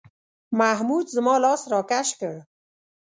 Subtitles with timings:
[0.59, 2.33] محمود زما لاس راکش کړ.